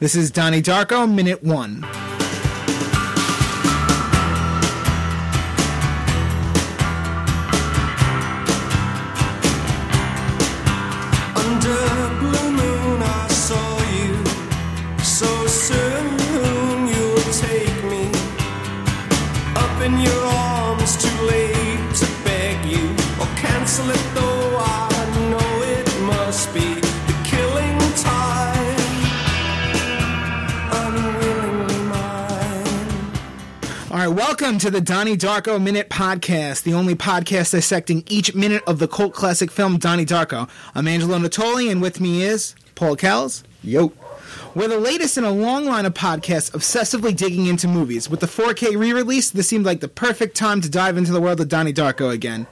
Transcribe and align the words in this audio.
This 0.00 0.14
is 0.14 0.30
Donnie 0.30 0.62
Darko, 0.62 1.12
minute 1.12 1.42
one. 1.42 1.82
Under 11.34 11.98
welcome 34.10 34.58
to 34.58 34.70
the 34.70 34.80
Donnie 34.80 35.16
Darko 35.16 35.62
Minute 35.62 35.90
Podcast, 35.90 36.62
the 36.62 36.72
only 36.72 36.94
podcast 36.94 37.50
dissecting 37.52 38.04
each 38.08 38.34
minute 38.34 38.62
of 38.66 38.78
the 38.78 38.88
cult 38.88 39.12
classic 39.12 39.50
film 39.50 39.76
Donnie 39.76 40.06
Darko. 40.06 40.48
I'm 40.74 40.88
Angelo 40.88 41.18
Natoli, 41.18 41.70
and 41.70 41.82
with 41.82 42.00
me 42.00 42.22
is 42.22 42.54
Paul 42.74 42.96
Kells. 42.96 43.44
Yo. 43.62 43.92
We're 44.54 44.68
the 44.68 44.78
latest 44.78 45.18
in 45.18 45.24
a 45.24 45.30
long 45.30 45.66
line 45.66 45.84
of 45.84 45.92
podcasts 45.94 46.50
obsessively 46.52 47.14
digging 47.14 47.46
into 47.46 47.68
movies. 47.68 48.08
With 48.08 48.20
the 48.20 48.26
4K 48.26 48.76
re 48.78 48.92
release, 48.92 49.30
this 49.30 49.46
seemed 49.46 49.66
like 49.66 49.80
the 49.80 49.88
perfect 49.88 50.36
time 50.36 50.62
to 50.62 50.70
dive 50.70 50.96
into 50.96 51.12
the 51.12 51.20
world 51.20 51.40
of 51.40 51.48
Donnie 51.48 51.72
Darko 51.72 52.10
again. 52.10 52.46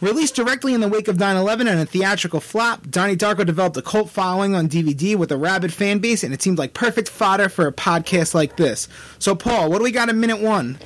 Released 0.00 0.34
directly 0.34 0.72
in 0.72 0.80
the 0.80 0.88
wake 0.88 1.06
of 1.06 1.18
9 1.18 1.36
11 1.36 1.68
and 1.68 1.80
a 1.80 1.86
theatrical 1.86 2.40
flop, 2.40 2.88
Donnie 2.90 3.16
Darko 3.16 3.44
developed 3.44 3.76
a 3.76 3.82
cult 3.82 4.08
following 4.08 4.54
on 4.54 4.68
DVD 4.68 5.16
with 5.16 5.30
a 5.30 5.36
rabid 5.36 5.72
fan 5.72 5.98
base, 5.98 6.24
and 6.24 6.32
it 6.32 6.40
seemed 6.40 6.58
like 6.58 6.72
perfect 6.72 7.10
fodder 7.10 7.50
for 7.50 7.66
a 7.66 7.72
podcast 7.72 8.34
like 8.34 8.56
this. 8.56 8.88
So, 9.18 9.34
Paul, 9.34 9.70
what 9.70 9.78
do 9.78 9.84
we 9.84 9.92
got 9.92 10.08
in 10.08 10.18
minute 10.18 10.40
one? 10.40 10.78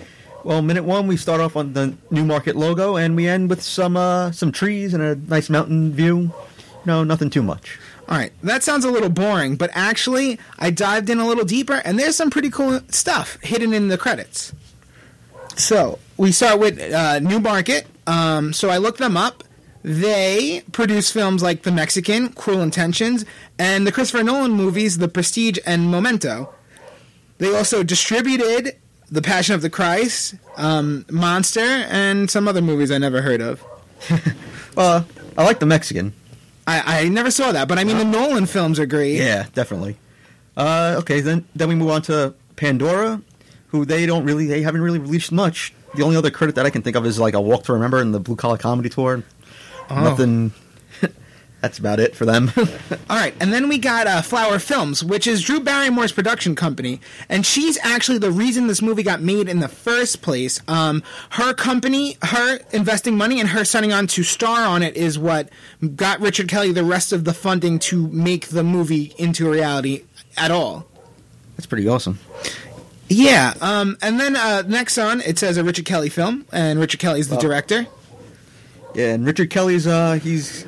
Well, 0.43 0.61
minute 0.61 0.85
one, 0.85 1.07
we 1.07 1.17
start 1.17 1.41
off 1.41 1.57
on 1.57 1.73
the 1.73 1.95
Newmarket 2.11 2.57
logo, 2.57 2.97
and 2.97 3.15
we 3.15 3.29
end 3.29 3.49
with 3.49 3.63
some 3.63 3.97
uh, 3.97 4.33
some 4.33 4.51
trees 4.51 4.93
and 4.93 5.03
a 5.03 5.15
nice 5.15 5.49
mountain 5.49 5.93
view. 5.93 6.33
No, 6.85 7.05
nothing 7.05 7.31
too 7.31 7.43
much. 7.43 7.79
All 8.09 8.17
right, 8.17 8.33
that 8.43 8.63
sounds 8.63 8.87
a 8.87 8.91
little 8.91 9.11
boring, 9.11 9.57
but 9.57 9.71
actually, 9.75 10.39
I 10.59 10.71
dived 10.71 11.11
in 11.11 11.19
a 11.19 11.27
little 11.27 11.45
deeper, 11.45 11.83
and 11.85 11.99
there's 11.99 12.17
some 12.17 12.31
pretty 12.31 12.49
cool 12.49 12.81
stuff 12.89 13.39
hidden 13.43 13.75
in 13.75 13.89
the 13.89 13.99
credits. 13.99 14.55
So 15.57 15.99
we 16.17 16.33
start 16.33 16.59
with 16.59 16.81
uh, 16.81 17.19
Newmarket. 17.19 17.87
Um, 18.07 18.55
so 18.55 18.71
I 18.71 18.79
looked 18.79 18.99
them 18.99 19.17
up. 19.17 19.45
They 19.83 20.63
produce 20.73 21.11
films 21.11 21.43
like 21.43 21.63
The 21.65 21.73
Mexican, 21.73 22.31
Cruel 22.31 22.63
Intentions, 22.63 23.27
and 23.59 23.87
the 23.87 23.93
Christopher 23.93 24.25
Nolan 24.25 24.53
movies 24.53 24.99
The 24.99 25.09
Prestige 25.09 25.59
and 25.67 25.91
Memento. 25.91 26.55
They 27.37 27.55
also 27.55 27.83
distributed 27.83 28.77
The 29.11 29.21
Passion 29.23 29.55
of 29.55 29.61
the 29.61 29.71
Christ, 29.71 30.35
um, 30.57 31.05
Monster, 31.11 31.61
and 31.61 32.31
some 32.31 32.49
other 32.49 32.63
movies 32.63 32.91
I 32.91 32.97
never 32.97 33.21
heard 33.21 33.43
of. 33.43 33.63
well, 34.77 35.07
I 35.37 35.45
like 35.45 35.59
the 35.61 35.67
Mexican. 35.67 36.15
I, 36.69 37.01
I 37.01 37.09
never 37.09 37.31
saw 37.31 37.53
that, 37.53 37.67
but 37.67 37.79
I 37.79 37.85
mean, 37.85 37.97
the 37.97 38.05
Nolan 38.05 38.45
films 38.45 38.79
are 38.79 38.85
great. 38.85 39.17
Yeah, 39.17 39.47
definitely. 39.55 39.97
Uh, 40.57 40.97
okay, 40.99 41.21
then 41.21 41.47
then 41.57 41.69
we 41.69 41.75
move 41.75 41.91
on 41.91 42.03
to 42.03 42.35
Pandora, 42.57 43.23
who 43.69 43.85
they 43.85 44.05
don't 44.05 44.25
really 44.25 44.47
they 44.47 44.63
haven't 44.63 44.83
really 44.83 44.99
released 44.99 45.33
much. 45.33 45.73
The 45.95 46.03
only 46.03 46.17
other 46.17 46.31
credit 46.31 46.57
that 46.57 46.67
I 46.67 46.71
can 46.71 46.83
think 46.83 46.97
of 46.97 47.07
is 47.07 47.19
like 47.19 47.33
a 47.33 47.41
Walk 47.41 47.65
to 47.65 47.73
Remember 47.73 47.99
and 47.99 48.13
the 48.13 48.21
Blue 48.21 48.37
Collar 48.37 48.59
Comedy 48.59 48.91
Tour. 48.91 49.23
Nothing. 49.91 50.53
That's 51.61 51.79
about 51.79 51.99
it 51.99 52.15
for 52.15 52.25
them. 52.25 52.53
All 53.11 53.17
right, 53.17 53.35
and 53.41 53.53
then 53.53 53.69
we 53.69 53.79
got 53.79 54.07
uh, 54.07 54.23
Flower 54.23 54.59
Films, 54.59 55.03
which 55.05 55.27
is 55.27 55.43
Drew 55.43 55.61
Barrymore's 55.61 56.13
production 56.13 56.55
company, 56.55 57.01
and 57.29 57.45
she's 57.45 57.79
actually 57.83 58.19
the 58.19 58.31
reason 58.31 58.67
this 58.69 58.81
movie 58.81 59.03
got 59.03 59.21
made 59.21 59.49
in 59.49 59.59
the 59.59 59.69
first 59.69 60.23
place. 60.23 60.61
Um, 60.69 61.03
her 61.31 61.53
company, 61.53 62.17
her 62.23 62.61
investing 62.73 63.17
money, 63.17 63.41
and 63.41 63.49
her 63.49 63.65
signing 63.65 63.93
on 63.93 64.07
to 64.09 64.23
star 64.23 64.67
on 64.67 64.83
it 64.83 64.97
is 64.97 65.19
what 65.19 65.49
got 65.97 66.21
Richard 66.21 66.49
Kelly 66.49 66.71
the 66.73 66.85
rest 66.85 67.13
of 67.13 67.25
the 67.25 67.35
funding 67.35 67.79
to 67.81 68.07
make 68.09 68.49
the 68.49 68.63
movie 68.63 69.15
into 69.19 69.51
reality 69.51 70.05
at 70.37 70.51
all. 70.51 70.87
that's 71.57 71.67
pretty 71.67 71.89
awesome. 71.89 72.19
Yeah, 73.09 73.55
um, 73.61 73.97
and 74.03 74.21
then 74.21 74.37
uh, 74.37 74.63
next 74.67 74.99
on 74.99 75.23
it 75.23 75.39
says 75.39 75.57
a 75.57 75.65
Richard 75.65 75.87
Kelly 75.87 76.11
film, 76.11 76.45
and 76.53 76.79
Richard 76.79 77.01
Kelly 77.01 77.21
is 77.21 77.29
the 77.29 77.39
director. 77.39 77.87
Yeah, 78.95 79.15
and 79.15 79.27
Richard 79.27 79.51
Kelly's 79.51 79.87
uh 79.87 80.15
he's 80.15 80.65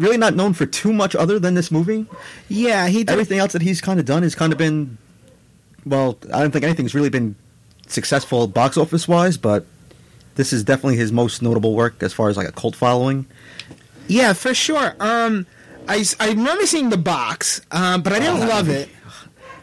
really 0.00 0.16
not 0.16 0.34
known 0.34 0.52
for 0.52 0.66
too 0.66 0.92
much 0.92 1.14
other 1.14 1.38
than 1.38 1.54
this 1.54 1.70
movie. 1.70 2.06
Yeah, 2.48 2.86
he 2.88 2.98
did. 3.04 3.10
everything 3.10 3.38
else 3.38 3.52
that 3.52 3.62
he's 3.62 3.80
kind 3.80 3.98
of 4.00 4.06
done 4.06 4.22
has 4.22 4.34
kind 4.34 4.52
of 4.52 4.58
been 4.58 4.98
well 5.86 6.18
i 6.32 6.40
don't 6.40 6.50
think 6.50 6.64
anything's 6.64 6.94
really 6.94 7.10
been 7.10 7.36
successful 7.86 8.46
box 8.46 8.78
office 8.78 9.06
wise 9.06 9.36
but 9.36 9.66
this 10.36 10.50
is 10.50 10.64
definitely 10.64 10.96
his 10.96 11.12
most 11.12 11.42
notable 11.42 11.74
work 11.74 12.02
as 12.02 12.10
far 12.12 12.30
as 12.30 12.36
like 12.38 12.48
a 12.48 12.52
cult 12.52 12.74
following 12.74 13.26
Yeah, 14.08 14.32
for 14.32 14.54
sure. 14.54 14.96
Um, 15.00 15.46
I, 15.86 16.02
I 16.18 16.28
remember 16.30 16.64
seeing 16.66 16.88
the 16.88 16.96
box, 16.96 17.60
um, 17.70 18.02
but 18.02 18.12
I 18.14 18.18
didn't 18.18 18.42
Oh, 18.42 18.46
love 18.48 18.68
it. 18.70 18.88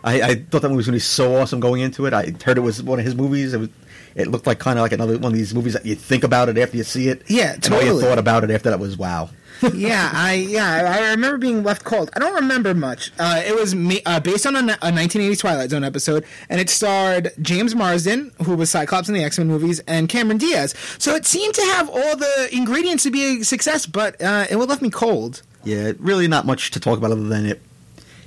i, 0.04 0.22
I 0.22 0.36
thought 0.36 0.62
that 0.62 0.70
movie 0.70 0.78
was 0.78 0.86
going 0.86 0.94
to 0.94 0.98
be 0.98 1.00
so 1.00 1.36
awesome 1.38 1.60
going 1.60 1.82
into 1.82 2.06
it 2.06 2.14
i 2.14 2.34
heard 2.46 2.58
it 2.58 2.62
was 2.62 2.82
one 2.84 3.00
of 3.00 3.06
his 3.06 3.16
movies 3.16 3.54
it, 3.54 3.60
was, 3.60 3.70
it 4.16 4.28
looked 4.28 4.46
like 4.48 4.60
kind 4.60 4.78
of 4.78 4.84
like 4.84 4.92
another 4.92 5.18
one 5.18 5.32
of 5.32 5.38
these 5.38 5.54
movies 5.56 5.74
that 5.74 5.86
you 5.86 5.96
think 5.96 6.24
about 6.24 6.50
it 6.50 6.58
after 6.60 6.78
you 6.78 6.84
see 6.84 7.08
it 7.10 7.24
Yeah, 7.28 7.54
and 7.54 7.64
all 7.66 7.80
totally. 7.80 7.96
you 7.96 8.02
thought 8.02 8.20
about 8.20 8.44
it 8.44 8.52
after 8.52 8.70
that 8.70 8.80
was 8.80 8.96
wow 8.98 9.30
yeah, 9.74 10.10
I 10.14 10.34
yeah 10.34 10.96
I 11.06 11.12
remember 11.12 11.38
being 11.38 11.64
left 11.64 11.84
cold. 11.84 12.10
I 12.16 12.20
don't 12.20 12.36
remember 12.36 12.74
much. 12.74 13.12
Uh, 13.20 13.42
it 13.46 13.56
was 13.56 13.76
ma- 13.76 13.96
uh, 14.06 14.20
based 14.20 14.46
on 14.46 14.56
a, 14.56 14.60
a 14.60 14.92
1980 14.92 15.36
Twilight 15.36 15.70
Zone 15.70 15.84
episode, 15.84 16.26
and 16.50 16.60
it 16.60 16.70
starred 16.70 17.32
James 17.42 17.76
Marsden, 17.76 18.32
who 18.46 18.56
was 18.56 18.70
Cyclops 18.70 19.08
in 19.08 19.14
the 19.16 19.24
X 19.24 19.38
Men 19.38 19.48
movies, 19.48 19.80
and 19.88 20.10
Cameron 20.10 20.38
Diaz. 20.38 20.74
So 20.98 21.16
it 21.16 21.26
seemed 21.26 21.54
to 21.56 21.62
have 21.62 21.90
all 21.90 22.16
the 22.18 22.50
ingredients 22.52 23.04
to 23.04 23.12
be 23.12 23.42
a 23.42 23.44
success, 23.44 23.86
but 23.86 24.22
uh, 24.22 24.46
it 24.50 24.58
left 24.58 24.82
me 24.82 24.90
cold. 24.90 25.42
yeah 25.64 25.92
really 26.00 26.28
not 26.28 26.46
much 26.46 26.72
to 26.72 26.80
talk 26.80 26.98
about 26.98 27.12
other 27.12 27.28
than 27.28 27.46
it 27.46 27.62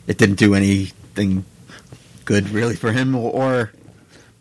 it 0.07 0.19
didn't 0.19 0.37
do 0.37 0.55
anything 0.55 1.45
good 2.25 2.49
really 2.51 2.77
for 2.77 2.93
him 2.93 3.15
or, 3.15 3.31
or 3.33 3.73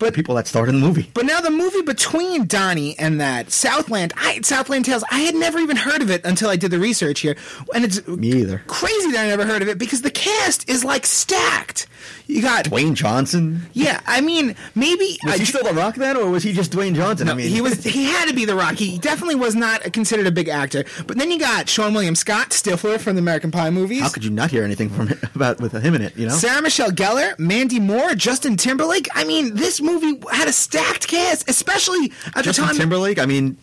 But- 0.08 0.14
people 0.16 0.36
that 0.36 0.47
starred 0.47 0.69
in 0.69 0.75
the 0.80 0.86
movie 0.86 1.09
But 1.14 1.25
now 1.25 1.40
the 1.41 1.50
movie 1.52 1.81
between 1.81 2.46
Donnie 2.46 2.97
and 3.00 3.19
that 3.22 3.52
Southland, 3.52 4.14
I, 4.18 4.41
Southland 4.41 4.86
Tales, 4.86 5.03
I 5.12 5.19
had 5.22 5.36
never 5.36 5.59
even 5.59 5.75
heard 5.78 6.02
of 6.02 6.09
it 6.12 6.24
until 6.25 6.50
I 6.50 6.56
did 6.56 6.72
the 6.72 6.80
research 6.80 7.22
here, 7.22 7.36
and 7.74 7.84
it's 7.86 8.06
me 8.08 8.30
either 8.30 8.62
crazy 8.68 9.12
that 9.12 9.25
I 9.25 9.28
never 9.28 9.46
heard 9.46 9.62
of 9.62 9.68
it 9.68 9.78
because 9.78 10.02
the 10.02 10.12
cast 10.12 10.69
is 10.69 10.84
like 10.84 11.06
stacked. 11.06 11.88
You 12.28 12.41
got 12.41 12.66
Dwayne 12.66 12.94
Johnson 12.96 13.62
yeah, 13.74 14.00
I 14.06 14.19
mean 14.22 14.56
maybe 14.75 15.18
Was 15.25 15.36
I- 15.36 15.38
he 15.38 15.46
still 15.46 15.64
The 15.64 15.74
Rock 15.74 15.96
then, 15.96 16.18
or 16.18 16.30
was 16.30 16.44
he 16.44 16.52
just 16.53 16.72
Dwayne 16.72 16.96
Johnson? 16.96 17.28
No, 17.28 17.34
I 17.34 17.35
mean, 17.35 17.50
he 17.50 17.62
was 17.62 17.84
he 17.97 18.03
had 18.06 18.28
to 18.28 18.34
be 18.34 18.46
the 18.46 18.56
Rock. 18.56 18.75
He 18.75 18.97
definitely 18.97 19.35
was 19.35 19.56
not 19.56 19.94
considered 19.94 20.28
a 20.28 20.31
big 20.31 20.47
actor. 20.50 20.84
But 21.08 21.18
then 21.18 21.31
you 21.31 21.40
got 21.40 21.68
Seann 21.68 21.94
William 21.94 22.16
Scott, 22.16 22.50
Stifler 22.50 23.00
from 23.00 23.16
the 23.16 23.20
American 23.20 23.52
Pie 23.52 23.70
movies. 23.70 24.02
How 24.02 24.09
could 24.09 24.24
you 24.25 24.31
not 24.31 24.52
hear 24.52 24.64
anything 24.64 24.90
from 24.90 25.09
about 25.35 25.59
with 25.62 25.72
him 25.74 25.96
in 25.96 26.02
it? 26.02 26.16
You 26.18 26.28
know, 26.28 26.34
Sarah 26.34 26.62
Michelle 26.62 26.91
Gellar, 26.91 27.38
Mandy 27.40 27.80
Moore, 27.80 28.16
Justin 28.16 28.58
Timberlake. 28.58 29.08
I 29.14 29.24
mean, 29.24 29.56
this 29.56 29.80
movie 29.81 29.93
had 30.31 30.48
a 30.48 30.54
stacked 30.54 31.08
cast, 31.08 31.50
especially 31.50 32.12
at 32.36 32.44
Justin 32.44 32.66
the 32.66 32.68
time. 32.72 32.76
Timberlake. 32.78 33.20
I 33.20 33.26
mean, 33.26 33.58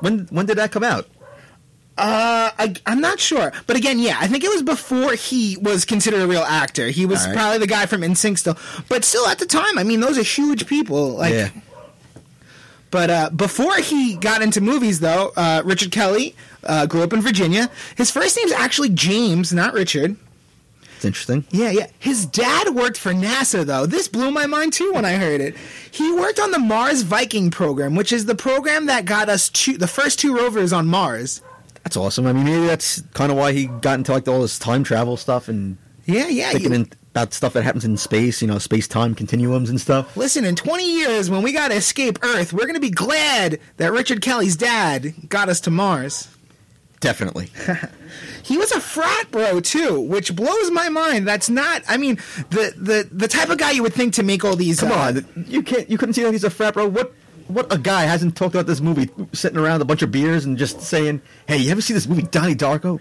when 0.00 0.26
when 0.30 0.46
did 0.46 0.58
that 0.58 0.72
come 0.72 0.84
out? 0.84 1.06
Uh, 1.96 2.52
I, 2.56 2.74
I'm 2.86 3.00
not 3.00 3.18
sure, 3.18 3.52
but 3.66 3.76
again, 3.76 3.98
yeah, 3.98 4.18
I 4.20 4.28
think 4.28 4.44
it 4.44 4.50
was 4.50 4.62
before 4.62 5.14
he 5.14 5.56
was 5.56 5.84
considered 5.84 6.20
a 6.20 6.28
real 6.28 6.42
actor. 6.44 6.90
He 6.90 7.06
was 7.06 7.26
right. 7.26 7.34
probably 7.34 7.58
the 7.58 7.66
guy 7.66 7.86
from 7.86 8.02
NSYNC 8.02 8.38
still, 8.38 8.56
but 8.88 9.04
still 9.04 9.26
at 9.26 9.40
the 9.40 9.46
time, 9.46 9.76
I 9.78 9.82
mean, 9.82 9.98
those 9.98 10.16
are 10.16 10.22
huge 10.22 10.68
people. 10.68 11.16
Like, 11.16 11.34
yeah, 11.34 11.48
But 12.90 13.10
uh, 13.10 13.30
before 13.30 13.76
he 13.78 14.16
got 14.16 14.42
into 14.42 14.60
movies, 14.60 15.00
though, 15.00 15.32
uh, 15.36 15.62
Richard 15.64 15.90
Kelly 15.90 16.34
uh, 16.64 16.86
grew 16.86 17.02
up 17.02 17.12
in 17.12 17.20
Virginia. 17.20 17.68
His 17.96 18.10
first 18.10 18.36
name's 18.36 18.52
actually 18.52 18.90
James, 18.90 19.52
not 19.52 19.74
Richard. 19.74 20.16
It's 20.98 21.04
interesting. 21.04 21.44
Yeah, 21.50 21.70
yeah. 21.70 21.86
His 21.98 22.26
dad 22.26 22.74
worked 22.74 22.98
for 22.98 23.12
NASA, 23.12 23.64
though. 23.64 23.86
This 23.86 24.08
blew 24.08 24.30
my 24.30 24.46
mind 24.46 24.72
too 24.72 24.92
when 24.92 25.04
I 25.04 25.12
heard 25.14 25.40
it. 25.40 25.54
He 25.90 26.12
worked 26.12 26.38
on 26.40 26.50
the 26.50 26.58
Mars 26.58 27.02
Viking 27.02 27.50
program, 27.50 27.94
which 27.94 28.12
is 28.12 28.26
the 28.26 28.34
program 28.34 28.86
that 28.86 29.04
got 29.04 29.28
us 29.28 29.48
two, 29.48 29.78
the 29.78 29.86
first 29.88 30.18
two 30.18 30.34
rovers 30.36 30.72
on 30.72 30.86
Mars. 30.86 31.40
That's 31.84 31.96
awesome. 31.96 32.26
I 32.26 32.32
mean, 32.32 32.44
maybe 32.44 32.66
that's 32.66 33.00
kind 33.14 33.30
of 33.32 33.38
why 33.38 33.52
he 33.52 33.66
got 33.66 33.98
into 33.98 34.12
like 34.12 34.26
all 34.28 34.42
this 34.42 34.58
time 34.58 34.84
travel 34.84 35.16
stuff 35.16 35.48
and 35.48 35.78
Yeah, 36.04 36.26
yeah. 36.28 36.50
thinking 36.50 36.70
you- 36.72 36.76
in, 36.80 36.92
about 37.12 37.32
stuff 37.32 37.52
that 37.54 37.62
happens 37.62 37.84
in 37.84 37.96
space. 37.96 38.42
You 38.42 38.48
know, 38.48 38.58
space 38.58 38.86
time 38.88 39.14
continuums 39.14 39.70
and 39.70 39.80
stuff. 39.80 40.16
Listen, 40.16 40.44
in 40.44 40.56
20 40.56 40.98
years, 40.98 41.30
when 41.30 41.42
we 41.42 41.52
got 41.52 41.68
to 41.68 41.74
escape 41.76 42.18
Earth, 42.22 42.52
we're 42.52 42.64
going 42.66 42.74
to 42.74 42.80
be 42.80 42.90
glad 42.90 43.58
that 43.78 43.92
Richard 43.92 44.20
Kelly's 44.20 44.56
dad 44.56 45.14
got 45.28 45.48
us 45.48 45.60
to 45.62 45.70
Mars. 45.70 46.28
Definitely. 47.00 47.50
He 48.48 48.56
was 48.56 48.72
a 48.72 48.80
frat 48.80 49.30
bro 49.30 49.60
too, 49.60 50.00
which 50.00 50.34
blows 50.34 50.70
my 50.70 50.88
mind. 50.88 51.28
That's 51.28 51.50
not. 51.50 51.82
I 51.86 51.98
mean, 51.98 52.16
the 52.48 52.72
the 52.78 53.06
the 53.12 53.28
type 53.28 53.50
of 53.50 53.58
guy 53.58 53.72
you 53.72 53.82
would 53.82 53.92
think 53.92 54.14
to 54.14 54.22
make 54.22 54.42
all 54.42 54.56
these. 54.56 54.80
Come 54.80 54.90
uh, 54.90 54.94
on, 54.94 55.44
you 55.46 55.62
can't. 55.62 55.90
You 55.90 55.98
couldn't 55.98 56.14
see 56.14 56.22
that 56.22 56.32
he's 56.32 56.44
a 56.44 56.50
frat 56.50 56.72
bro. 56.72 56.88
What? 56.88 57.12
What 57.48 57.70
a 57.70 57.76
guy 57.76 58.02
hasn't 58.04 58.36
talked 58.36 58.54
about 58.54 58.66
this 58.66 58.80
movie, 58.80 59.10
sitting 59.34 59.58
around 59.58 59.82
a 59.82 59.84
bunch 59.84 60.00
of 60.00 60.10
beers 60.10 60.46
and 60.46 60.56
just 60.56 60.80
saying, 60.80 61.20
"Hey, 61.46 61.58
you 61.58 61.70
ever 61.70 61.82
see 61.82 61.92
this 61.92 62.06
movie 62.06 62.22
Donnie 62.22 62.54
Darko?" 62.54 63.00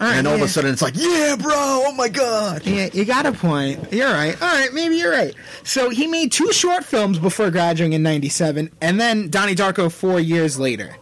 right, 0.00 0.16
and 0.16 0.26
all 0.26 0.34
of 0.34 0.42
a 0.42 0.48
sudden 0.48 0.72
it's 0.72 0.82
like, 0.82 0.96
yeah, 0.96 1.36
bro, 1.36 1.54
oh 1.54 1.92
my 1.96 2.08
god. 2.08 2.64
Yeah, 2.64 2.88
you 2.92 3.04
got 3.04 3.26
a 3.26 3.32
point. 3.32 3.92
You're 3.92 4.10
right. 4.10 4.40
All 4.40 4.48
right, 4.48 4.72
maybe 4.72 4.96
you're 4.96 5.10
right. 5.10 5.34
So 5.64 5.90
he 5.90 6.06
made 6.06 6.32
two 6.32 6.52
short 6.52 6.84
films 6.84 7.18
before 7.18 7.50
graduating 7.50 7.94
in 7.94 8.02
97, 8.02 8.70
and 8.80 9.00
then 9.00 9.30
Donnie 9.30 9.54
Darko 9.54 9.90
four 9.90 10.20
years 10.20 10.58
later. 10.58 10.96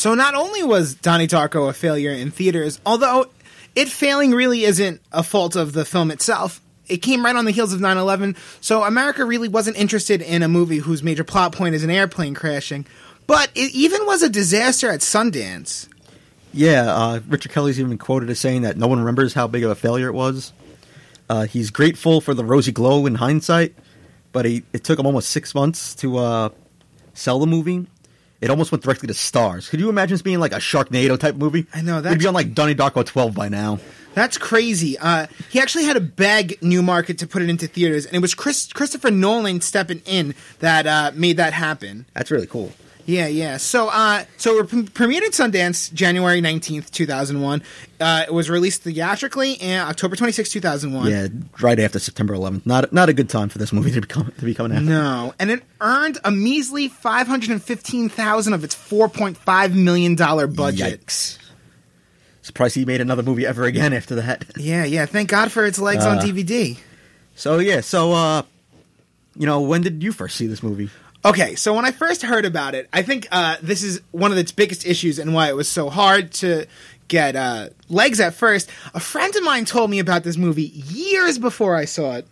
So 0.00 0.14
not 0.14 0.34
only 0.34 0.62
was 0.62 0.94
Donnie 0.94 1.26
Darko 1.26 1.68
a 1.68 1.74
failure 1.74 2.10
in 2.10 2.30
theaters, 2.30 2.80
although 2.86 3.26
it 3.74 3.90
failing 3.90 4.30
really 4.30 4.64
isn't 4.64 4.98
a 5.12 5.22
fault 5.22 5.56
of 5.56 5.74
the 5.74 5.84
film 5.84 6.10
itself, 6.10 6.62
it 6.88 7.02
came 7.02 7.22
right 7.22 7.36
on 7.36 7.44
the 7.44 7.50
heels 7.50 7.74
of 7.74 7.82
9 7.82 7.98
11, 7.98 8.34
so 8.62 8.82
America 8.82 9.26
really 9.26 9.48
wasn't 9.48 9.76
interested 9.76 10.22
in 10.22 10.42
a 10.42 10.48
movie 10.48 10.78
whose 10.78 11.02
major 11.02 11.22
plot 11.22 11.52
point 11.52 11.74
is 11.74 11.84
an 11.84 11.90
airplane 11.90 12.32
crashing. 12.32 12.86
But 13.26 13.50
it 13.54 13.74
even 13.74 14.06
was 14.06 14.22
a 14.22 14.30
disaster 14.30 14.88
at 14.88 15.00
Sundance. 15.00 15.86
Yeah, 16.54 16.84
uh, 16.90 17.20
Richard 17.28 17.52
Kelly's 17.52 17.78
even 17.78 17.98
quoted 17.98 18.30
as 18.30 18.40
saying 18.40 18.62
that 18.62 18.78
no 18.78 18.86
one 18.86 19.00
remembers 19.00 19.34
how 19.34 19.48
big 19.48 19.64
of 19.64 19.70
a 19.70 19.74
failure 19.74 20.08
it 20.08 20.14
was. 20.14 20.54
Uh, 21.28 21.44
he's 21.44 21.68
grateful 21.68 22.22
for 22.22 22.32
the 22.32 22.42
rosy 22.42 22.72
glow 22.72 23.04
in 23.04 23.16
hindsight, 23.16 23.74
but 24.32 24.46
he, 24.46 24.62
it 24.72 24.82
took 24.82 24.98
him 24.98 25.04
almost 25.04 25.28
six 25.28 25.54
months 25.54 25.94
to 25.96 26.16
uh, 26.16 26.48
sell 27.12 27.38
the 27.38 27.46
movie. 27.46 27.86
It 28.40 28.50
almost 28.50 28.72
went 28.72 28.82
directly 28.82 29.06
to 29.08 29.14
stars. 29.14 29.68
Could 29.68 29.80
you 29.80 29.88
imagine 29.90 30.14
this 30.14 30.22
being 30.22 30.40
like 30.40 30.52
a 30.52 30.56
Sharknado 30.56 31.18
type 31.18 31.36
movie? 31.36 31.66
I 31.74 31.82
know, 31.82 32.00
that 32.00 32.10
would 32.10 32.18
be 32.18 32.26
on 32.26 32.34
like 32.34 32.54
Donnie 32.54 32.74
Darko 32.74 33.04
12 33.04 33.34
by 33.34 33.48
now. 33.48 33.78
That's 34.14 34.38
crazy. 34.38 34.98
Uh, 34.98 35.26
he 35.50 35.60
actually 35.60 35.84
had 35.84 35.94
to 35.94 36.00
beg 36.00 36.60
Newmarket 36.62 37.18
to 37.18 37.26
put 37.26 37.42
it 37.42 37.48
into 37.50 37.66
theaters, 37.66 38.06
and 38.06 38.14
it 38.16 38.20
was 38.20 38.34
Chris, 38.34 38.72
Christopher 38.72 39.10
Nolan 39.10 39.60
stepping 39.60 40.02
in 40.04 40.34
that 40.58 40.86
uh, 40.86 41.12
made 41.14 41.36
that 41.36 41.52
happen. 41.52 42.06
That's 42.14 42.30
really 42.30 42.46
cool. 42.46 42.72
Yeah, 43.10 43.26
yeah. 43.26 43.56
So, 43.56 43.88
uh, 43.88 44.24
so 44.36 44.58
it 44.58 44.68
pre- 44.68 44.82
premiered 44.84 45.22
at 45.22 45.32
Sundance 45.32 45.92
January 45.92 46.40
nineteenth, 46.40 46.92
two 46.92 47.06
thousand 47.06 47.40
one. 47.42 47.62
Uh, 47.98 48.24
it 48.28 48.32
was 48.32 48.48
released 48.48 48.82
theatrically 48.82 49.52
in 49.54 49.80
October 49.80 50.16
twenty 50.16 50.32
sixth, 50.32 50.52
two 50.52 50.60
thousand 50.60 50.92
one. 50.92 51.10
Yeah, 51.10 51.26
right 51.60 51.78
after 51.78 51.98
September 51.98 52.34
11th. 52.34 52.64
Not 52.66 52.92
not 52.92 53.08
a 53.08 53.12
good 53.12 53.28
time 53.28 53.48
for 53.48 53.58
this 53.58 53.72
movie 53.72 53.90
to 53.92 54.00
be, 54.00 54.06
com- 54.06 54.32
to 54.38 54.44
be 54.44 54.54
coming 54.54 54.76
out. 54.76 54.82
No, 54.84 55.34
and 55.38 55.50
it 55.50 55.62
earned 55.80 56.18
a 56.24 56.30
measly 56.30 56.88
five 56.88 57.26
hundred 57.26 57.50
and 57.50 57.62
fifteen 57.62 58.08
thousand 58.08 58.52
of 58.52 58.62
its 58.64 58.74
four 58.74 59.08
point 59.08 59.36
five 59.36 59.74
million 59.74 60.14
dollar 60.14 60.46
budget. 60.46 61.00
Yikes. 61.06 61.38
Surprised 62.42 62.74
he 62.74 62.84
made 62.84 63.00
another 63.00 63.22
movie 63.22 63.46
ever 63.46 63.64
again 63.64 63.92
after 63.92 64.14
that. 64.16 64.44
Yeah, 64.56 64.84
yeah. 64.84 65.06
Thank 65.06 65.28
God 65.28 65.50
for 65.52 65.66
its 65.66 65.78
legs 65.78 66.04
on 66.06 66.18
Uh, 66.18 66.22
DVD. 66.22 66.78
So 67.34 67.58
yeah, 67.58 67.80
so 67.80 68.12
uh, 68.12 68.42
you 69.36 69.46
know, 69.46 69.60
when 69.60 69.82
did 69.82 70.02
you 70.02 70.12
first 70.12 70.36
see 70.36 70.46
this 70.46 70.62
movie? 70.62 70.90
Okay, 71.22 71.54
so 71.54 71.74
when 71.74 71.84
I 71.84 71.90
first 71.90 72.22
heard 72.22 72.46
about 72.46 72.74
it, 72.74 72.88
I 72.94 73.02
think 73.02 73.28
uh, 73.30 73.56
this 73.60 73.82
is 73.82 74.00
one 74.10 74.32
of 74.32 74.38
its 74.38 74.52
biggest 74.52 74.86
issues 74.86 75.18
and 75.18 75.34
why 75.34 75.50
it 75.50 75.56
was 75.56 75.68
so 75.68 75.90
hard 75.90 76.32
to 76.34 76.66
get 77.08 77.36
uh, 77.36 77.68
legs 77.90 78.20
at 78.20 78.32
first. 78.32 78.70
A 78.94 79.00
friend 79.00 79.34
of 79.36 79.42
mine 79.42 79.66
told 79.66 79.90
me 79.90 79.98
about 79.98 80.24
this 80.24 80.38
movie 80.38 80.72
years 80.74 81.38
before 81.38 81.76
I 81.76 81.84
saw 81.84 82.14
it. 82.14 82.26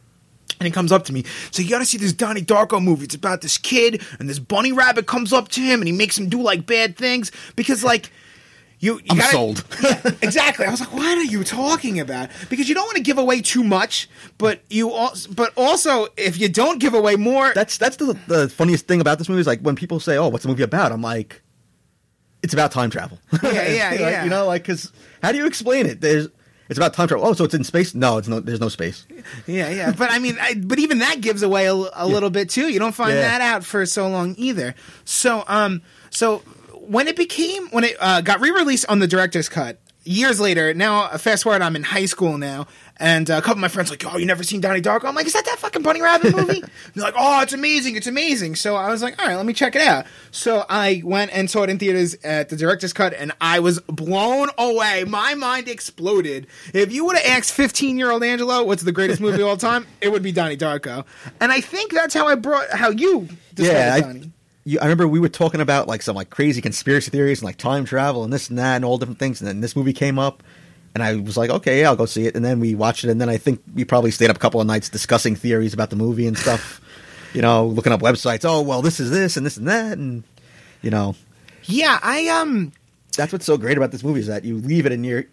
And 0.60 0.66
he 0.66 0.72
comes 0.72 0.90
up 0.90 1.04
to 1.04 1.12
me, 1.12 1.22
so 1.52 1.62
you 1.62 1.68
gotta 1.70 1.84
see 1.84 1.98
this 1.98 2.12
Donnie 2.12 2.42
Darko 2.42 2.82
movie. 2.82 3.04
It's 3.04 3.14
about 3.14 3.42
this 3.42 3.58
kid, 3.58 4.02
and 4.18 4.28
this 4.28 4.40
bunny 4.40 4.72
rabbit 4.72 5.06
comes 5.06 5.32
up 5.32 5.46
to 5.50 5.60
him, 5.60 5.80
and 5.80 5.86
he 5.86 5.92
makes 5.92 6.18
him 6.18 6.28
do 6.28 6.42
like 6.42 6.66
bad 6.66 6.96
things 6.96 7.30
because, 7.54 7.84
like, 7.84 8.10
you. 8.80 8.94
you 8.96 9.00
I'm 9.10 9.16
gotta- 9.18 9.32
sold. 9.32 9.64
exactly. 10.22 10.66
I 10.66 10.70
was 10.70 10.80
like, 10.80 10.92
what 10.92 11.18
are 11.18 11.24
you 11.24 11.44
talking 11.44 12.00
about? 12.00 12.30
Because 12.50 12.68
you 12.68 12.74
don't 12.74 12.86
want 12.86 12.96
to 12.96 13.02
give 13.02 13.18
away 13.18 13.40
too 13.40 13.64
much, 13.64 14.08
but 14.38 14.62
you 14.70 14.90
also, 14.92 15.30
but 15.32 15.52
also 15.56 16.08
if 16.16 16.38
you 16.40 16.48
don't 16.48 16.78
give 16.78 16.94
away 16.94 17.16
more, 17.16 17.52
That's 17.54 17.76
that's 17.78 17.96
the 17.96 18.18
the 18.26 18.48
funniest 18.48 18.86
thing 18.86 19.00
about 19.00 19.18
this 19.18 19.28
movie 19.28 19.40
is 19.40 19.46
like 19.46 19.60
when 19.60 19.76
people 19.76 20.00
say, 20.00 20.16
"Oh, 20.16 20.28
what's 20.28 20.42
the 20.44 20.48
movie 20.48 20.62
about?" 20.62 20.92
I'm 20.92 21.02
like, 21.02 21.42
"It's 22.42 22.52
about 22.54 22.72
time 22.72 22.90
travel." 22.90 23.18
Yeah, 23.42 23.50
yeah, 23.68 23.90
Like, 23.90 24.00
yeah. 24.00 24.24
You 24.24 24.30
know, 24.30 24.46
like 24.46 24.62
because 24.62 24.92
how 25.22 25.32
do 25.32 25.38
you 25.38 25.46
explain 25.46 25.86
it? 25.86 26.00
There's 26.00 26.28
it's 26.68 26.78
about 26.78 26.92
time 26.92 27.08
travel. 27.08 27.26
Oh, 27.26 27.32
so 27.32 27.44
it's 27.44 27.54
in 27.54 27.64
space? 27.64 27.94
No, 27.94 28.18
it's 28.18 28.28
no. 28.28 28.40
There's 28.40 28.60
no 28.60 28.68
space. 28.68 29.06
Yeah, 29.46 29.70
yeah, 29.70 29.92
but 29.96 30.10
I 30.12 30.18
mean, 30.18 30.36
I, 30.40 30.54
but 30.54 30.78
even 30.78 30.98
that 30.98 31.20
gives 31.22 31.42
away 31.42 31.66
a, 31.66 31.72
a 31.72 32.06
little 32.06 32.28
bit 32.30 32.50
too. 32.50 32.68
You 32.70 32.78
don't 32.78 32.94
find 32.94 33.14
Yeah. 33.14 33.22
that 33.22 33.40
out 33.40 33.64
for 33.64 33.86
so 33.86 34.06
long 34.08 34.34
either. 34.36 34.74
So, 35.04 35.44
um, 35.48 35.80
so 36.10 36.42
when 36.88 37.08
it 37.08 37.16
became 37.16 37.68
when 37.68 37.84
it 37.84 37.96
uh, 38.00 38.20
got 38.20 38.40
re-released 38.40 38.86
on 38.88 38.98
the 38.98 39.06
director's 39.06 39.48
cut 39.48 39.78
years 40.08 40.40
later, 40.40 40.72
now 40.72 41.04
uh, 41.04 41.18
fast 41.18 41.42
forward, 41.44 41.60
I'm 41.62 41.76
in 41.76 41.82
high 41.82 42.06
school 42.06 42.38
now, 42.38 42.66
and 42.96 43.30
uh, 43.30 43.34
a 43.34 43.42
couple 43.42 43.52
of 43.52 43.58
my 43.58 43.68
friends 43.68 43.90
like, 43.90 44.04
"Oh, 44.06 44.16
you 44.16 44.26
never 44.26 44.42
seen 44.42 44.60
Donnie 44.60 44.80
Darko?" 44.80 45.04
I'm 45.04 45.14
like, 45.14 45.26
"Is 45.26 45.34
that 45.34 45.44
that 45.44 45.58
fucking 45.58 45.82
Bunny 45.82 46.00
Rabbit 46.00 46.34
movie?" 46.36 46.62
They're 46.94 47.04
like, 47.04 47.14
"Oh, 47.16 47.42
it's 47.42 47.52
amazing, 47.52 47.96
it's 47.96 48.06
amazing." 48.06 48.56
So 48.56 48.74
I 48.74 48.90
was 48.90 49.02
like, 49.02 49.20
"All 49.20 49.28
right, 49.28 49.36
let 49.36 49.46
me 49.46 49.52
check 49.52 49.76
it 49.76 49.82
out." 49.82 50.06
So 50.30 50.64
I 50.68 51.02
went 51.04 51.32
and 51.32 51.50
saw 51.50 51.62
it 51.62 51.70
in 51.70 51.78
theaters 51.78 52.16
at 52.24 52.48
the 52.48 52.56
director's 52.56 52.92
cut, 52.92 53.12
and 53.12 53.32
I 53.40 53.60
was 53.60 53.80
blown 53.80 54.48
away. 54.56 55.04
My 55.04 55.34
mind 55.34 55.68
exploded. 55.68 56.46
If 56.72 56.92
you 56.92 57.04
would 57.04 57.16
have 57.16 57.26
asked 57.26 57.52
15 57.52 57.98
year 57.98 58.10
old 58.10 58.24
Angelo 58.24 58.64
what's 58.64 58.82
the 58.82 58.92
greatest 58.92 59.20
movie 59.20 59.42
of 59.42 59.48
all 59.48 59.56
time, 59.56 59.86
it 60.00 60.10
would 60.10 60.22
be 60.22 60.32
Donnie 60.32 60.56
Darko. 60.56 61.04
And 61.40 61.52
I 61.52 61.60
think 61.60 61.92
that's 61.92 62.14
how 62.14 62.26
I 62.26 62.34
brought 62.34 62.70
how 62.70 62.90
you 62.90 63.28
discovered 63.54 63.78
yeah, 63.78 63.94
I, 63.94 64.00
Donnie. 64.00 64.27
You, 64.68 64.78
I 64.80 64.84
remember 64.84 65.08
we 65.08 65.18
were 65.20 65.28
talking 65.28 65.60
about 65.60 65.88
like 65.88 66.02
some 66.02 66.14
like 66.14 66.30
crazy 66.30 66.60
conspiracy 66.60 67.10
theories 67.10 67.40
and 67.40 67.46
like 67.46 67.56
time 67.56 67.84
travel 67.84 68.22
and 68.24 68.32
this 68.32 68.50
and 68.50 68.58
that 68.58 68.76
and 68.76 68.84
all 68.84 68.98
different 68.98 69.18
things, 69.18 69.40
and 69.40 69.48
then 69.48 69.60
this 69.60 69.74
movie 69.74 69.92
came 69.92 70.18
up, 70.18 70.42
and 70.94 71.02
I 71.02 71.16
was 71.16 71.36
like, 71.36 71.50
okay, 71.50 71.80
yeah, 71.80 71.88
I'll 71.88 71.96
go 71.96 72.06
see 72.06 72.26
it, 72.26 72.36
and 72.36 72.44
then 72.44 72.60
we 72.60 72.74
watched 72.74 73.04
it, 73.04 73.10
and 73.10 73.20
then 73.20 73.28
I 73.28 73.38
think 73.38 73.62
we 73.74 73.84
probably 73.84 74.10
stayed 74.10 74.30
up 74.30 74.36
a 74.36 74.40
couple 74.40 74.60
of 74.60 74.66
nights 74.66 74.88
discussing 74.88 75.36
theories 75.36 75.72
about 75.72 75.90
the 75.90 75.96
movie 75.96 76.26
and 76.26 76.36
stuff. 76.36 76.80
you 77.34 77.42
know, 77.42 77.66
looking 77.66 77.92
up 77.92 78.00
websites. 78.00 78.44
Oh, 78.44 78.62
well, 78.62 78.82
this 78.82 79.00
is 79.00 79.10
this 79.10 79.36
and 79.36 79.44
this 79.44 79.56
and 79.56 79.68
that, 79.68 79.98
and 79.98 80.22
you 80.82 80.90
know, 80.90 81.14
Yeah, 81.64 81.98
I 82.02 82.28
um 82.28 82.72
that's 83.16 83.32
what's 83.32 83.46
so 83.46 83.56
great 83.56 83.76
about 83.76 83.90
this 83.90 84.04
movie 84.04 84.20
is 84.20 84.26
that 84.28 84.44
you 84.44 84.56
leave 84.58 84.86
it 84.86 84.92
and 84.92 85.04
you're 85.04 85.24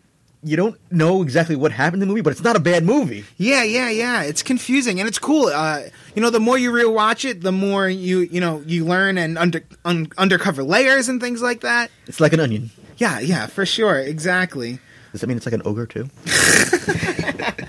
you 0.43 0.55
don't 0.57 0.79
know 0.91 1.21
exactly 1.21 1.55
what 1.55 1.71
happened 1.71 2.01
in 2.01 2.07
the 2.07 2.11
movie, 2.11 2.21
but 2.21 2.31
it's 2.31 2.43
not 2.43 2.55
a 2.55 2.59
bad 2.59 2.83
movie. 2.83 3.25
Yeah, 3.37 3.63
yeah, 3.63 3.89
yeah. 3.89 4.23
It's 4.23 4.43
confusing 4.43 4.99
and 4.99 5.07
it's 5.07 5.19
cool. 5.19 5.47
Uh, 5.47 5.83
you 6.15 6.21
know, 6.21 6.29
the 6.29 6.39
more 6.39 6.57
you 6.57 6.71
rewatch 6.71 7.29
it, 7.29 7.41
the 7.41 7.51
more 7.51 7.87
you 7.89 8.19
you 8.19 8.39
know 8.39 8.63
you 8.65 8.85
learn 8.85 9.17
and 9.17 9.37
under 9.37 9.63
un, 9.83 10.07
undercover 10.17 10.63
layers 10.63 11.09
and 11.09 11.19
things 11.19 11.41
like 11.41 11.61
that. 11.61 11.89
It's 12.07 12.19
like 12.19 12.33
an 12.33 12.39
onion. 12.39 12.71
Yeah, 12.97 13.19
yeah, 13.19 13.47
for 13.47 13.65
sure, 13.65 13.99
exactly. 13.99 14.79
Does 15.11 15.21
that 15.21 15.27
mean 15.27 15.37
it's 15.37 15.45
like 15.45 15.53
an 15.53 15.61
ogre 15.65 15.85
too? 15.85 16.09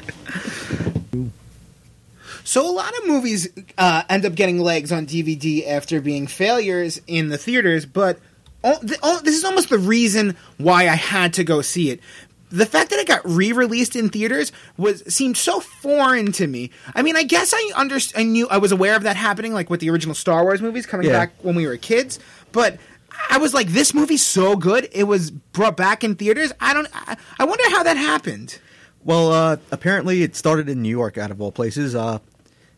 So 2.47 2.71
a 2.71 2.71
lot 2.71 2.97
of 2.97 3.09
movies 3.09 3.49
uh, 3.77 4.05
end 4.09 4.25
up 4.25 4.37
getting 4.37 4.61
legs 4.61 4.93
on 4.93 5.05
DVD 5.05 5.67
after 5.67 6.01
being 6.01 6.29
failures 6.29 7.01
in 7.09 7.29
the 7.29 7.39
theaters, 7.39 7.85
but 7.85 8.21
all, 8.63 8.79
th- 8.79 9.01
all, 9.03 9.21
this 9.21 9.35
is 9.35 9.45
almost 9.45 9.69
the 9.69 9.79
reason 9.79 10.37
why 10.57 10.83
I 10.89 10.95
had 10.95 11.35
to 11.35 11.45
go 11.45 11.61
see 11.61 11.91
it. 11.91 11.99
The 12.51 12.67
fact 12.67 12.91
that 12.91 12.99
it 13.01 13.09
got 13.09 13.23
re-released 13.25 13.97
in 13.97 14.09
theaters 14.09 14.53
was 14.77 15.03
seemed 15.13 15.37
so 15.37 15.59
foreign 15.61 16.31
to 16.33 16.47
me. 16.47 16.71
I 16.95 17.03
mean, 17.03 17.17
I 17.17 17.25
guess 17.25 17.53
I 17.55 17.71
under 17.75 17.99
I 18.17 18.23
knew 18.23 18.47
I 18.49 18.59
was 18.59 18.71
aware 18.73 18.95
of 18.95 19.03
that 19.03 19.17
happening, 19.17 19.53
like 19.53 19.69
with 19.69 19.81
the 19.81 19.91
original 19.91 20.15
Star 20.15 20.43
Wars 20.45 20.63
movies 20.63 20.87
coming 20.87 21.07
Yeah. 21.09 21.13
back 21.13 21.33
when 21.43 21.55
we 21.55 21.67
were 21.67 21.77
kids, 21.77 22.19
but. 22.53 22.79
I 23.31 23.39
was 23.39 23.55
like, 23.55 23.69
this 23.69 23.95
movie's 23.95 24.23
so 24.25 24.57
good. 24.57 24.91
It 24.93 25.05
was 25.05 25.31
brought 25.31 25.75
back 25.75 26.05
in 26.05 26.17
theaters. 26.17 26.53
I 26.61 26.75
don't. 26.75 26.87
I, 26.93 27.17
I 27.39 27.45
wonder 27.47 27.65
how 27.71 27.83
that 27.83 27.97
happened. 27.97 28.59
Well, 29.05 29.33
uh, 29.33 29.57
apparently 29.73 30.23
it 30.23 30.37
started 30.37 30.69
in 30.69 30.83
New 30.83 30.91
York, 30.91 31.17
out 31.17 31.31
of 31.31 31.41
all 31.41 31.51
places. 31.51 31.95
Uh, 31.95 32.19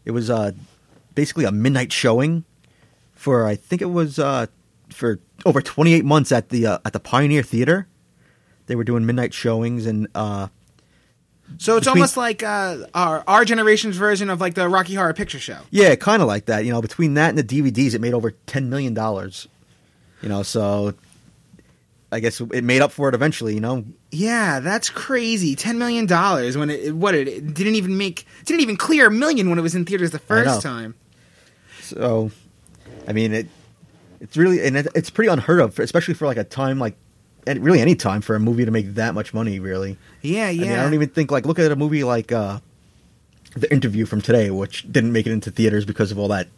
it 0.04 0.12
was 0.12 0.31
uh, 0.31 0.52
basically 1.16 1.45
a 1.45 1.50
midnight 1.50 1.93
showing 1.93 2.45
for 3.14 3.47
I 3.49 3.57
think 3.57 3.83
it 3.83 3.90
was 3.90 4.21
uh, 4.21 4.47
for 4.90 5.19
over 5.45 5.61
28 5.61 6.04
months 6.04 6.31
at 6.31 6.50
the 6.50 6.66
uh, 6.66 6.78
at 6.85 6.93
the 6.93 7.00
Pioneer 7.00 7.43
Theater. 7.43 7.88
They 8.69 8.77
were 8.77 8.85
doing 8.85 9.05
midnight 9.05 9.35
showings, 9.35 9.85
and 9.87 10.07
uh, 10.15 10.49
So 11.59 11.77
it's 11.77 11.87
Between- 11.87 12.01
almost 12.03 12.17
like 12.17 12.43
uh, 12.45 12.87
our 12.95 13.25
our 13.27 13.45
generation's 13.45 13.97
version 13.97 14.31
of 14.31 14.41
like 14.41 14.55
the 14.55 14.69
Rocky 14.69 14.95
Horror 14.95 15.15
Picture 15.15 15.39
Show. 15.41 15.59
yeah, 15.71 15.95
kind 15.97 16.23
of 16.23 16.29
like 16.29 16.45
that. 16.47 16.65
You 16.65 16.73
know, 16.73 16.81
between 16.81 17.15
that 17.15 17.31
and 17.31 17.39
the 17.39 17.43
DVDs, 17.45 17.95
it 17.95 18.01
made 18.01 18.15
over 18.15 18.31
10 18.47 18.71
million 18.71 18.95
dollars. 18.95 19.49
You 20.23 20.29
know, 20.29 20.43
so 20.43 20.95
I 22.13 22.21
guess 22.21 22.41
it 22.41 22.65
made 22.65 22.81
up 22.83 22.91
for 22.93 23.09
it 23.09 23.15
eventually. 23.15 23.55
You 23.55 23.61
know, 23.61 23.85
Yeah, 24.11 24.61
that's 24.61 24.91
crazy. 24.91 25.55
Ten 25.57 25.79
million 25.79 26.07
dollars 26.07 26.57
when 26.57 26.71
it 26.71 26.95
what 26.95 27.15
it, 27.15 27.29
it 27.29 27.55
didn't 27.55 27.75
even 27.77 27.97
make 27.97 28.27
didn't 28.45 28.61
even 28.61 28.77
clear 28.77 29.07
a 29.07 29.11
million 29.11 29.49
when 29.51 29.59
it 29.59 29.63
was 29.63 29.75
in 29.75 29.85
theaters 29.85 30.11
the 30.11 30.19
first 30.19 30.61
time. 30.63 30.95
So, 31.83 32.31
I 33.07 33.13
mean, 33.13 33.33
it 33.33 33.47
it's 34.21 34.37
really 34.37 34.61
and 34.63 34.77
it, 34.77 34.89
it's 34.95 35.09
pretty 35.11 35.31
unheard 35.31 35.61
of, 35.61 35.79
especially 35.79 36.15
for 36.15 36.27
like 36.27 36.37
a 36.37 36.45
time 36.45 36.79
like 36.79 36.97
and 37.49 37.64
really 37.64 37.81
any 37.81 37.95
time 37.95 38.21
for 38.21 38.37
a 38.37 38.40
movie 38.40 38.64
to 38.64 38.71
make 38.71 38.95
that 38.95 39.14
much 39.14 39.35
money. 39.35 39.59
Really, 39.59 39.97
Yeah, 40.23 40.50
yeah. 40.50 40.62
I 40.62 40.69
mean, 40.69 40.78
I 40.78 40.83
don't 40.83 40.95
even 40.95 41.09
think 41.09 41.31
like 41.31 41.47
look 41.47 41.59
at 41.59 41.73
a 41.73 41.76
movie 41.76 42.05
like 42.05 42.31
uh, 42.31 42.61
the 43.57 43.73
interview 43.73 44.07
from 44.07 44.21
today, 44.21 44.50
which 44.50 44.90
didn't 44.90 45.12
make 45.12 45.26
it 45.26 45.33
into 45.33 45.50
theaters 45.50 45.85
because 45.85 46.12
of 46.12 46.19
all 46.19 46.28
that 46.28 46.49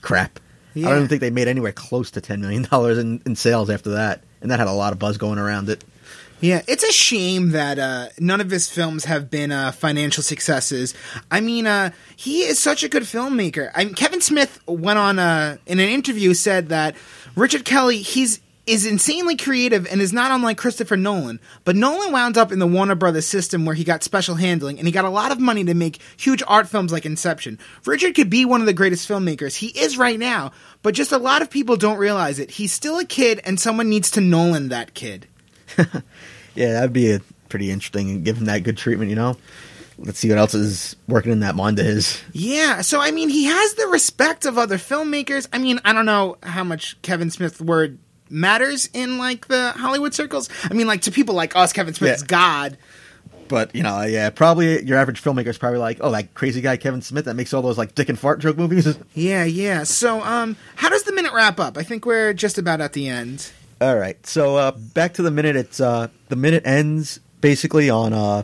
crap. 0.00 0.40
I 0.76 0.80
don't 0.82 0.96
even 0.98 1.08
think 1.08 1.20
they 1.20 1.30
made 1.30 1.48
anywhere 1.48 1.72
close 1.72 2.10
to 2.12 2.20
ten 2.20 2.40
million 2.40 2.62
dollars 2.70 2.98
in, 2.98 3.22
in 3.26 3.36
sales 3.36 3.70
after 3.70 3.90
that, 3.90 4.22
and 4.40 4.50
that 4.50 4.58
had 4.58 4.68
a 4.68 4.72
lot 4.72 4.92
of 4.92 4.98
buzz 4.98 5.18
going 5.18 5.38
around 5.38 5.68
it. 5.68 5.84
Yeah, 6.40 6.62
it's 6.68 6.84
a 6.84 6.92
shame 6.92 7.50
that 7.50 7.80
uh, 7.80 8.08
none 8.20 8.40
of 8.40 8.48
his 8.48 8.70
films 8.70 9.06
have 9.06 9.28
been 9.28 9.50
uh, 9.50 9.72
financial 9.72 10.22
successes. 10.22 10.94
I 11.32 11.40
mean, 11.40 11.66
uh, 11.66 11.90
he 12.14 12.42
is 12.42 12.60
such 12.60 12.84
a 12.84 12.88
good 12.88 13.02
filmmaker. 13.02 13.72
I 13.74 13.84
mean, 13.84 13.94
Kevin 13.94 14.20
Smith 14.20 14.60
went 14.64 15.00
on 15.00 15.18
uh, 15.18 15.56
in 15.66 15.80
an 15.80 15.88
interview 15.88 16.34
said 16.34 16.68
that 16.68 16.94
Richard 17.34 17.64
Kelly 17.64 17.98
he's 17.98 18.40
is 18.68 18.86
insanely 18.86 19.36
creative 19.36 19.86
and 19.86 20.00
is 20.00 20.12
not 20.12 20.30
unlike 20.30 20.58
Christopher 20.58 20.96
Nolan. 20.96 21.40
But 21.64 21.76
Nolan 21.76 22.12
wound 22.12 22.36
up 22.36 22.52
in 22.52 22.58
the 22.58 22.66
Warner 22.66 22.94
Brothers 22.94 23.26
system 23.26 23.64
where 23.64 23.74
he 23.74 23.84
got 23.84 24.02
special 24.02 24.34
handling 24.34 24.78
and 24.78 24.86
he 24.86 24.92
got 24.92 25.04
a 25.04 25.10
lot 25.10 25.32
of 25.32 25.40
money 25.40 25.64
to 25.64 25.74
make 25.74 26.00
huge 26.16 26.42
art 26.46 26.68
films 26.68 26.92
like 26.92 27.06
Inception. 27.06 27.58
Richard 27.84 28.14
could 28.14 28.30
be 28.30 28.44
one 28.44 28.60
of 28.60 28.66
the 28.66 28.72
greatest 28.72 29.08
filmmakers. 29.08 29.56
He 29.56 29.68
is 29.68 29.98
right 29.98 30.18
now, 30.18 30.52
but 30.82 30.94
just 30.94 31.12
a 31.12 31.18
lot 31.18 31.42
of 31.42 31.50
people 31.50 31.76
don't 31.76 31.98
realize 31.98 32.38
it. 32.38 32.52
He's 32.52 32.72
still 32.72 32.98
a 32.98 33.04
kid 33.04 33.40
and 33.44 33.58
someone 33.58 33.88
needs 33.88 34.10
to 34.12 34.20
Nolan 34.20 34.68
that 34.68 34.94
kid. 34.94 35.26
Yeah, 36.58 36.72
that'd 36.72 36.92
be 36.92 37.12
a 37.12 37.20
pretty 37.48 37.70
interesting 37.70 38.10
and 38.10 38.24
give 38.24 38.38
him 38.38 38.46
that 38.46 38.64
good 38.64 38.76
treatment, 38.76 39.10
you 39.10 39.16
know? 39.16 39.36
Let's 39.96 40.18
see 40.18 40.28
what 40.28 40.38
else 40.38 40.54
is 40.54 40.96
working 41.06 41.30
in 41.30 41.40
that 41.40 41.54
mind 41.54 41.78
of 41.78 41.86
his. 41.86 42.20
Yeah, 42.32 42.80
so 42.80 43.00
I 43.00 43.12
mean, 43.12 43.28
he 43.28 43.44
has 43.44 43.74
the 43.74 43.86
respect 43.86 44.44
of 44.44 44.58
other 44.58 44.76
filmmakers. 44.76 45.46
I 45.52 45.58
mean, 45.58 45.80
I 45.84 45.92
don't 45.92 46.04
know 46.04 46.36
how 46.42 46.64
much 46.64 47.00
Kevin 47.02 47.30
Smith's 47.30 47.60
word 47.60 47.98
matters 48.30 48.88
in 48.92 49.18
like 49.18 49.48
the 49.48 49.72
Hollywood 49.72 50.14
circles. 50.14 50.48
I 50.64 50.74
mean, 50.74 50.86
like 50.86 51.02
to 51.02 51.10
people 51.10 51.34
like 51.34 51.56
us, 51.56 51.72
Kevin 51.72 51.94
Smith's 51.94 52.22
Yeah. 52.22 52.26
God. 52.26 52.78
But, 53.48 53.74
you 53.74 53.82
know, 53.82 54.02
yeah, 54.02 54.28
probably 54.28 54.84
your 54.84 54.98
average 54.98 55.22
filmmaker 55.22 55.46
is 55.46 55.56
probably 55.56 55.78
like, 55.78 55.98
oh, 56.02 56.10
that 56.10 56.34
crazy 56.34 56.60
guy 56.60 56.76
Kevin 56.76 57.00
Smith 57.00 57.24
that 57.24 57.34
makes 57.34 57.54
all 57.54 57.62
those 57.62 57.78
like 57.78 57.94
dick 57.94 58.10
and 58.10 58.18
fart 58.18 58.40
joke 58.40 58.58
movies. 58.58 58.86
Yeah, 59.14 59.44
yeah. 59.44 59.84
So, 59.84 60.22
um, 60.22 60.56
how 60.76 60.90
does 60.90 61.04
the 61.04 61.12
minute 61.12 61.32
wrap 61.32 61.58
up? 61.58 61.78
I 61.78 61.82
think 61.82 62.04
we're 62.04 62.34
just 62.34 62.58
about 62.58 62.82
at 62.82 62.92
the 62.92 63.08
end. 63.08 63.50
All 63.80 63.96
right. 63.96 64.24
So 64.26 64.56
uh, 64.56 64.72
back 64.72 65.14
to 65.14 65.22
the 65.22 65.30
minute. 65.30 65.56
It's 65.56 65.80
uh, 65.80 66.08
the 66.28 66.36
minute 66.36 66.66
ends 66.66 67.20
basically 67.40 67.88
on 67.88 68.12
uh, 68.12 68.42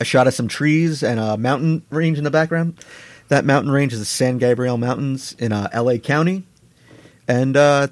a 0.00 0.04
shot 0.04 0.26
of 0.26 0.34
some 0.34 0.48
trees 0.48 1.02
and 1.02 1.18
a 1.18 1.36
mountain 1.38 1.82
range 1.90 2.18
in 2.18 2.24
the 2.24 2.30
background. 2.30 2.84
That 3.28 3.44
mountain 3.46 3.70
range 3.70 3.92
is 3.94 3.98
the 4.00 4.04
San 4.04 4.36
Gabriel 4.38 4.76
Mountains 4.76 5.34
in 5.38 5.52
uh, 5.52 5.68
L.A. 5.72 5.98
County, 5.98 6.44
and 7.26 7.56
uh, 7.56 7.86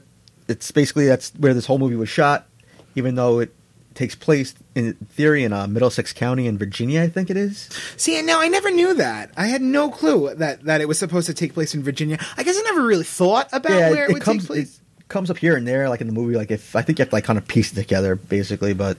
it's 0.51 0.71
basically 0.71 1.07
that's 1.07 1.31
where 1.39 1.55
this 1.55 1.67
whole 1.67 1.79
movie 1.79 1.97
was 1.97 2.09
shot. 2.09 2.47
Even 2.97 3.15
though 3.15 3.39
it 3.39 3.55
takes 3.95 4.15
place 4.15 4.55
in 4.75 4.95
theory 4.95 5.45
in 5.45 5.53
uh, 5.53 5.67
Middlesex 5.67 6.13
County 6.13 6.47
in 6.47 6.59
Virginia, 6.59 7.03
I 7.03 7.09
think 7.09 7.31
it 7.31 7.37
is. 7.37 7.69
See, 7.97 8.21
no, 8.23 8.41
I 8.41 8.49
never 8.49 8.71
knew 8.71 8.95
that. 8.95 9.31
I 9.37 9.47
had 9.47 9.63
no 9.63 9.91
clue 9.91 10.35
that 10.35 10.65
that 10.65 10.81
it 10.81 10.89
was 10.89 10.99
supposed 10.99 11.27
to 11.27 11.35
take 11.35 11.55
place 11.55 11.75
in 11.75 11.83
Virginia. 11.83 12.19
I 12.37 12.43
guess 12.43 12.59
I 12.59 12.63
never 12.63 12.83
really 12.83 13.05
thought 13.05 13.49
about 13.53 13.71
where 13.71 14.07
it, 14.07 14.13
would 14.13 14.23
comes 14.23 14.43
take 14.43 14.49
place. 14.49 14.81
it 14.99 15.09
comes 15.09 15.31
up 15.31 15.39
here 15.39 15.57
and 15.57 15.67
there, 15.67 15.89
like 15.89 16.01
in 16.01 16.09
the 16.09 16.13
movie. 16.13 16.35
Like 16.35 16.51
if 16.51 16.75
I 16.75 16.83
think 16.83 16.99
you 16.99 17.05
have 17.05 17.11
to 17.11 17.17
like 17.17 17.25
kind 17.25 17.39
of 17.39 17.47
piece 17.47 17.73
it 17.73 17.77
together, 17.77 18.17
basically, 18.17 18.75
but. 18.75 18.99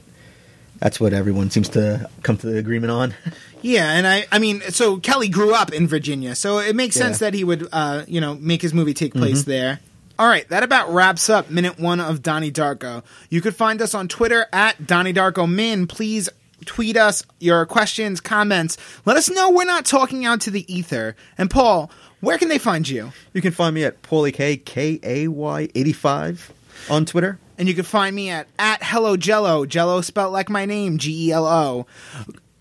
That's 0.80 1.00
what 1.00 1.14
everyone 1.14 1.52
seems 1.52 1.70
to 1.70 2.10
come 2.24 2.38
to 2.38 2.48
the 2.48 2.58
agreement 2.58 2.90
on. 2.90 3.14
Yeah, 3.62 3.92
and 3.92 4.08
I, 4.08 4.26
I 4.32 4.40
mean, 4.40 4.62
so 4.70 4.98
Kelly 4.98 5.30
grew 5.30 5.54
up 5.54 5.72
in 5.72 5.88
Virginia, 5.88 6.34
so 6.34 6.58
it 6.58 6.76
makes 6.76 6.96
sense 6.96 7.20
that 7.20 7.36
he 7.36 7.44
would, 7.44 7.68
uh, 7.72 8.06
you 8.08 8.20
know, 8.20 8.34
make 8.34 8.64
his 8.64 8.74
movie 8.74 8.96
take 8.96 9.14
place 9.14 9.44
there. 9.44 9.80
All 10.22 10.28
right, 10.28 10.48
that 10.50 10.62
about 10.62 10.94
wraps 10.94 11.32
up 11.32 11.50
minute 11.50 11.80
one 11.80 12.00
of 12.00 12.22
Donnie 12.22 12.52
Darko. 12.52 13.04
You 13.32 13.42
could 13.42 13.56
find 13.56 13.82
us 13.82 13.96
on 13.96 14.08
Twitter 14.08 14.46
at 14.54 14.86
Donnie 14.86 15.14
Darko 15.14 15.52
Min. 15.52 15.88
Please 15.88 16.30
tweet 16.64 16.96
us 16.96 17.24
your 17.40 17.66
questions, 17.66 18.22
comments. 18.22 18.78
Let 19.04 19.18
us 19.18 19.32
know 19.32 19.50
we're 19.50 19.64
not 19.64 19.84
talking 19.84 20.24
out 20.24 20.42
to 20.42 20.52
the 20.52 20.72
ether. 20.72 21.16
And 21.40 21.50
Paul, 21.50 21.90
where 22.20 22.38
can 22.38 22.50
they 22.50 22.60
find 22.60 22.88
you? 22.88 23.12
You 23.34 23.42
can 23.42 23.52
find 23.52 23.74
me 23.74 23.84
at 23.84 24.04
Paulie 24.04 24.32
K 24.32 24.58
K 24.58 25.00
A 25.02 25.28
Y 25.28 25.70
eighty 25.74 25.92
five 25.92 26.52
on 26.88 27.06
Twitter. 27.06 27.40
And 27.58 27.68
you 27.68 27.74
can 27.74 27.84
find 27.84 28.16
me 28.16 28.30
at 28.30 28.48
at 28.60 28.84
Hello 28.84 29.18
Jello, 29.18 29.66
Jello 29.66 30.02
spelt 30.02 30.32
like 30.32 30.52
my 30.52 30.66
name, 30.66 31.00
G 31.00 31.30
E 31.30 31.32
L 31.32 31.48
O. 31.48 31.88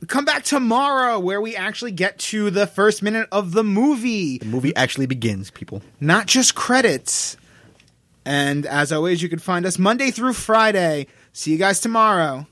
Come 0.07 0.25
back 0.25 0.45
tomorrow 0.45 1.19
where 1.19 1.43
we 1.43 1.57
actually 1.57 1.93
get 1.93 2.19
to 2.21 2.49
the 2.49 2.67
first 2.67 3.02
minute 3.02 3.29
of 3.31 3.52
the 3.52 3.62
movie. 3.62 4.38
The 4.38 4.47
movie 4.47 4.75
actually 4.75 5.05
begins, 5.05 5.50
people. 5.50 5.83
not 6.00 6.26
just 6.26 6.55
credits. 6.55 7.37
And 8.31 8.65
as 8.65 8.93
always, 8.93 9.23
you 9.23 9.29
can 9.29 9.41
find 9.41 9.67
us 9.67 9.77
Monday 9.77 10.13
through 10.13 10.35
Friday. 10.35 11.09
See 11.33 11.51
you 11.51 11.59
guys 11.59 11.81
tomorrow. 11.81 12.47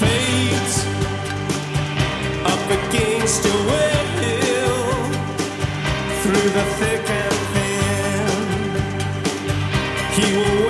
fate 0.00 0.76
up 2.44 2.88
against 2.88 3.44
through 6.22 6.50
the 6.50 6.64
thick 6.78 7.10
and 7.10 7.34
thin. 7.52 8.38
He 10.16 10.26
will 10.36 10.61